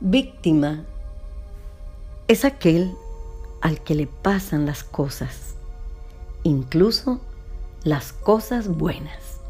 [0.00, 0.84] Víctima
[2.28, 2.94] es aquel
[3.60, 5.56] al que le pasan las cosas,
[6.44, 7.20] incluso
[7.82, 9.40] las cosas buenas.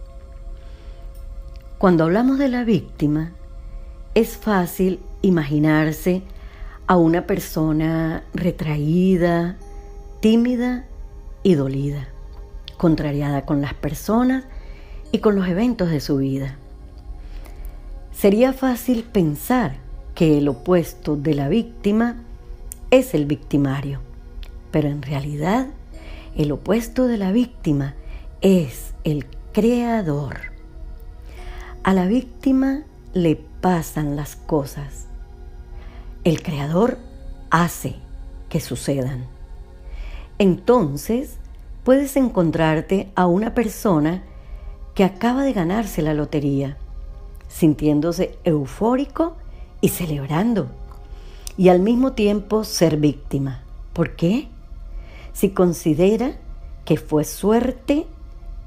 [1.77, 3.33] Cuando hablamos de la víctima,
[4.15, 6.23] es fácil imaginarse
[6.87, 9.59] a una persona retraída,
[10.21, 10.87] tímida
[11.43, 12.09] y dolida,
[12.79, 14.45] contrariada con las personas
[15.13, 16.57] y con los eventos de su vida.
[18.13, 19.87] Sería fácil pensar
[20.19, 22.17] que el opuesto de la víctima
[22.91, 24.01] es el victimario,
[24.73, 25.69] pero en realidad
[26.37, 27.95] el opuesto de la víctima
[28.41, 30.41] es el creador.
[31.85, 32.83] A la víctima
[33.15, 35.07] le pasan las cosas.
[36.25, 36.99] El creador
[37.51, 37.95] hace
[38.49, 39.25] que sucedan.
[40.41, 41.37] Entonces
[41.85, 44.25] puedes encontrarte a una persona
[44.97, 46.77] que acaba de ganarse la lotería,
[47.47, 49.37] sintiéndose eufórico
[49.81, 50.69] y celebrando,
[51.57, 53.63] y al mismo tiempo ser víctima.
[53.93, 54.49] ¿Por qué?
[55.33, 56.33] Si considera
[56.85, 58.07] que fue suerte,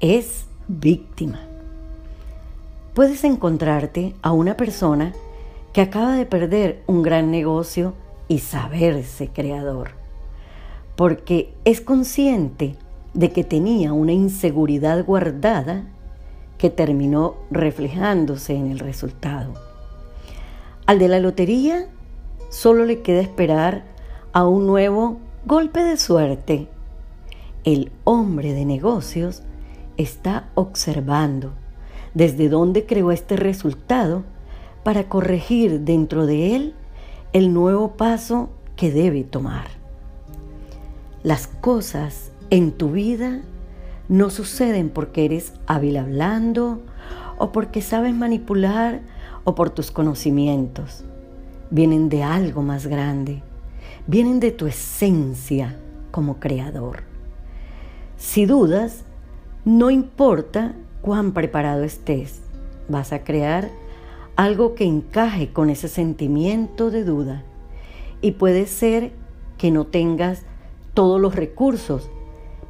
[0.00, 1.40] es víctima.
[2.94, 5.12] Puedes encontrarte a una persona
[5.72, 7.94] que acaba de perder un gran negocio
[8.28, 9.92] y saberse creador,
[10.96, 12.76] porque es consciente
[13.14, 15.84] de que tenía una inseguridad guardada
[16.58, 19.71] que terminó reflejándose en el resultado.
[20.86, 21.86] Al de la lotería
[22.50, 23.84] solo le queda esperar
[24.32, 26.68] a un nuevo golpe de suerte.
[27.64, 29.42] El hombre de negocios
[29.96, 31.52] está observando
[32.14, 34.24] desde dónde creó este resultado
[34.82, 36.74] para corregir dentro de él
[37.32, 39.66] el nuevo paso que debe tomar.
[41.22, 43.40] Las cosas en tu vida
[44.08, 46.82] no suceden porque eres hábil hablando
[47.38, 49.00] o porque sabes manipular
[49.44, 51.04] o por tus conocimientos.
[51.70, 53.42] Vienen de algo más grande.
[54.06, 55.76] Vienen de tu esencia
[56.10, 57.04] como creador.
[58.16, 59.04] Si dudas,
[59.64, 62.40] no importa cuán preparado estés,
[62.88, 63.70] vas a crear
[64.36, 67.42] algo que encaje con ese sentimiento de duda.
[68.20, 69.12] Y puede ser
[69.58, 70.44] que no tengas
[70.94, 72.10] todos los recursos,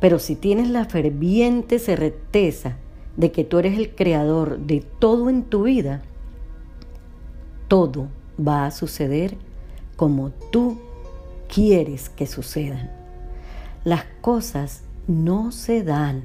[0.00, 2.76] pero si tienes la ferviente certeza
[3.16, 6.02] de que tú eres el creador de todo en tu vida,
[7.72, 9.38] todo va a suceder
[9.96, 10.78] como tú
[11.48, 12.90] quieres que sucedan.
[13.82, 16.22] Las cosas no se dan,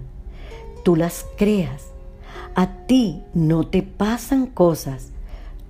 [0.83, 1.85] tú las creas.
[2.53, 5.11] A ti no te pasan cosas,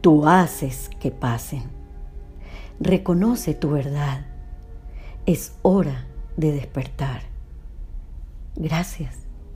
[0.02, 1.66] tú haces que pasen.
[2.80, 4.26] Reconoce tu verdad.
[5.28, 6.08] Es hora
[6.38, 7.22] de despertar.
[8.56, 9.27] Gracias.